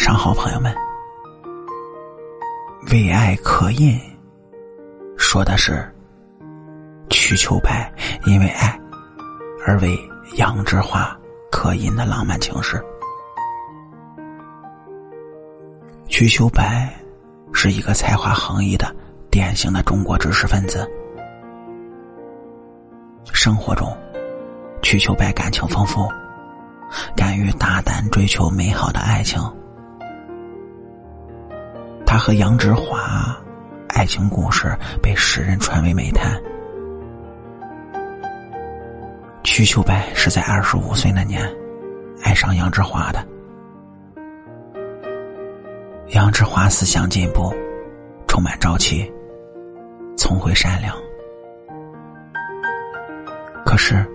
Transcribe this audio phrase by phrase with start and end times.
[0.00, 0.74] 上好，朋友们。
[2.90, 4.00] 为爱刻印，
[5.18, 5.86] 说的是
[7.10, 7.92] 瞿秋白
[8.24, 8.80] 因为爱
[9.66, 9.94] 而为
[10.36, 11.14] 杨之花
[11.52, 12.82] 刻印的浪漫情诗。
[16.08, 16.90] 瞿秋白
[17.52, 18.96] 是一个才华横溢的
[19.30, 20.90] 典型的中国知识分子。
[23.34, 23.94] 生活中，
[24.80, 26.08] 瞿秋白感情丰富，
[27.14, 29.38] 敢于大胆追求美好的爱情。
[32.20, 33.34] 和杨之华
[33.88, 36.38] 爱情故事被世人传为美谈。
[39.42, 41.42] 瞿秋白是在二十五岁那年
[42.22, 43.26] 爱上杨之华的。
[46.08, 47.54] 杨之华思想进步，
[48.28, 49.10] 充满朝气，
[50.14, 50.94] 聪慧善良。
[53.64, 54.06] 可是，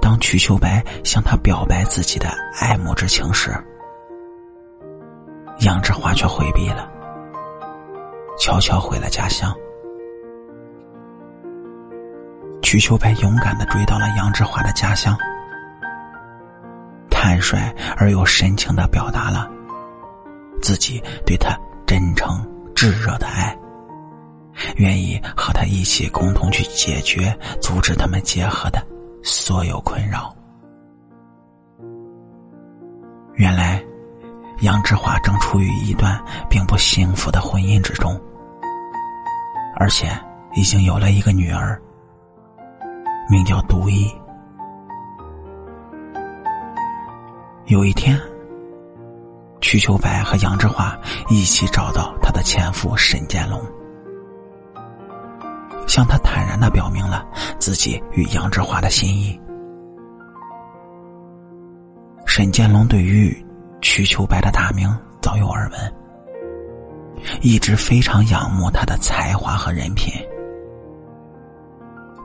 [0.00, 2.28] 当瞿秋白向他表白自己的
[2.60, 3.50] 爱慕之情时，
[5.62, 6.88] 杨之华却回避了。
[8.38, 9.52] 悄悄回了家乡，
[12.62, 15.16] 瞿秋白勇敢的追到了杨之华的家乡，
[17.10, 17.58] 坦率
[17.96, 19.50] 而又深情的表达了
[20.62, 23.58] 自己对他真诚炙热的爱，
[24.76, 28.80] 愿意和他一起共同去解决阻止他们结合的
[29.22, 30.32] 所有困扰。
[33.34, 33.84] 原来，
[34.60, 38.20] 杨之华正处于一段并不幸福的婚姻之中。
[39.80, 40.10] 而且
[40.54, 41.80] 已经有了一个女儿，
[43.30, 44.12] 名叫独一。
[47.66, 48.18] 有一天，
[49.60, 50.98] 瞿秋白和杨之华
[51.28, 53.62] 一起找到他的前夫沈建龙，
[55.86, 57.24] 向他坦然的表明了
[57.60, 59.38] 自己与杨之华的心意。
[62.26, 63.36] 沈建龙对于
[63.98, 64.88] 瞿秋白的大名
[65.20, 65.94] 早有耳闻。
[67.40, 70.14] 一直非常仰慕他的才华和人品。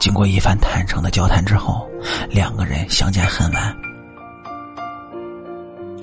[0.00, 1.88] 经过一番坦诚的交谈之后，
[2.28, 3.72] 两个人相见恨晚。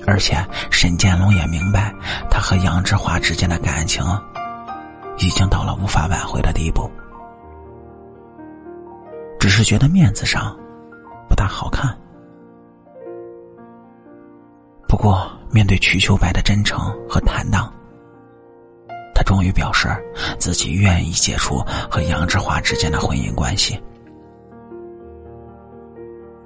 [0.06, 1.94] 而且沈建龙也明白，
[2.30, 4.02] 他和杨志华之间的感情
[5.18, 6.90] 已经到了无法挽回的地步，
[9.38, 10.56] 只是觉得面子上
[11.28, 11.94] 不大好看。
[14.88, 16.78] 不过，面对瞿秋白的真诚
[17.08, 17.72] 和坦荡。
[19.14, 19.88] 他终于表示
[20.38, 21.58] 自己愿意解除
[21.90, 23.80] 和杨之华之间的婚姻关系。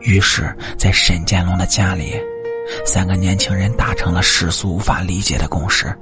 [0.00, 2.20] 于是，在沈建龙的家里，
[2.84, 5.94] 三个年轻人达成了世俗无法理解的共识。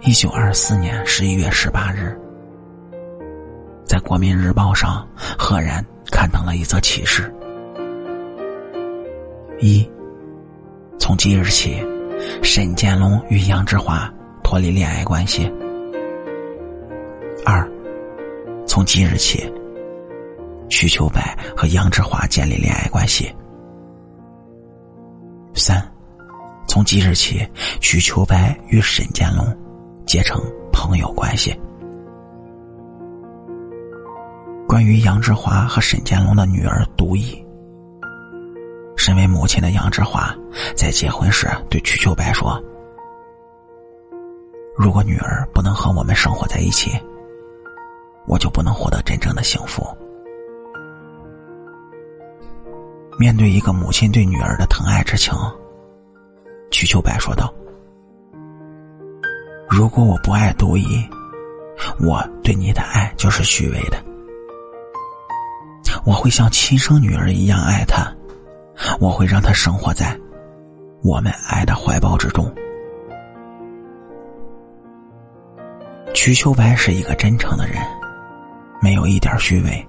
[0.00, 2.18] 一九二四年十一月十八日，
[3.84, 7.32] 在《国民日报》上赫然刊登了一则启事：
[9.60, 9.88] 一，
[11.12, 11.76] 从即日起。
[12.42, 14.10] 沈建龙与杨之华
[14.42, 15.44] 脱离恋爱关系。
[17.44, 17.70] 二，
[18.66, 19.52] 从即日起，
[20.70, 23.30] 瞿秋白和杨之华建立恋爱关系。
[25.52, 25.86] 三，
[26.66, 27.46] 从即日起，
[27.78, 29.44] 瞿秋白与沈建龙
[30.06, 30.40] 结成
[30.72, 31.54] 朋友关系。
[34.66, 37.41] 关于杨之华和沈建龙的女儿独一。
[39.12, 40.34] 身为母亲的杨志华，
[40.74, 42.58] 在结婚时对瞿秋白说
[44.74, 46.98] ：“如果女儿不能和我们生活在一起，
[48.26, 49.86] 我就不能获得真正的幸福。”
[53.20, 55.34] 面对一个母亲对女儿的疼爱之情，
[56.70, 57.52] 瞿秋白说道
[59.68, 61.06] ：“如果我不爱独一，
[62.00, 64.02] 我对你的爱就是虚伪的。
[66.06, 68.10] 我会像亲生女儿一样爱她。”
[69.00, 70.18] 我会让他生活在
[71.02, 72.52] 我们爱的怀抱之中。
[76.14, 77.76] 瞿秋白是一个真诚的人，
[78.80, 79.88] 没有一点虚伪。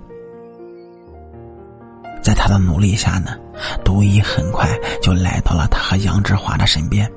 [2.24, 3.38] 在他的努力下呢，
[3.84, 4.70] 独一很快
[5.02, 7.12] 就来到了他和杨之华的身边。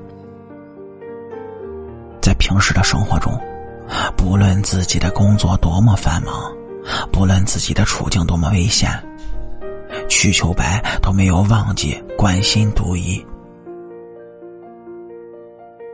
[2.20, 3.32] 在平时的生活中，
[4.16, 6.52] 不论自己的工作多么繁忙，
[7.12, 8.90] 不论自己的处境多么危险。
[10.26, 13.24] 瞿秋白都没有忘记关心独一，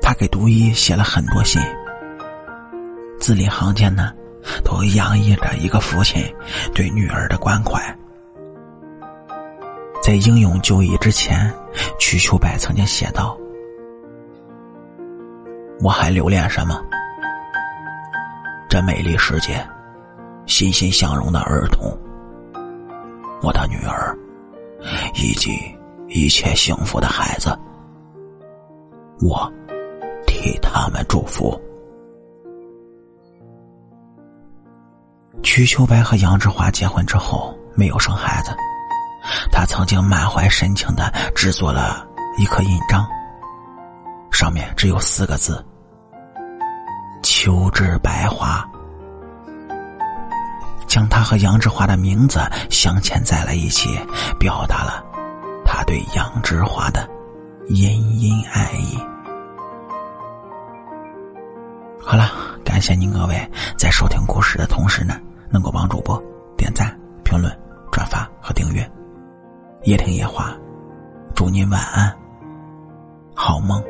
[0.01, 1.61] 他给独一写了很多信，
[3.21, 4.11] 字里行间呢，
[4.65, 6.25] 都洋溢着一个父亲
[6.75, 7.79] 对女儿的关怀。
[10.03, 11.53] 在英勇就义之前，
[11.99, 13.37] 瞿秋白曾经写道
[15.85, 16.83] ：“我还留恋什么？
[18.67, 19.63] 这美丽世界，
[20.47, 21.95] 欣欣向荣的儿童。”
[23.43, 24.17] 我的女儿，
[25.15, 25.51] 以及
[26.09, 27.59] 一切幸福的孩子。
[29.21, 29.53] 我
[30.27, 31.61] 替他们祝福。
[35.43, 38.55] 瞿秋白和杨志华结婚之后没有生孩子，
[39.51, 42.07] 他曾经满怀深情的制作了
[42.39, 43.05] 一颗印章，
[44.31, 45.63] 上面只有四个字
[47.23, 48.67] ：“秋之白花”，
[50.93, 53.99] 将他和杨志华的名字镶嵌在了一起，
[54.39, 55.03] 表达了
[55.65, 57.09] 他对杨志华的
[57.69, 58.99] 殷殷爱意。
[61.99, 62.31] 好了，
[62.63, 65.19] 感谢您各位在收听故事的同时呢，
[65.49, 66.23] 能够帮主播
[66.59, 66.95] 点赞、
[67.25, 67.51] 评论、
[67.91, 68.87] 转发和订阅。
[69.85, 70.55] 夜听夜话，
[71.35, 72.15] 祝您晚安，
[73.35, 73.83] 好梦。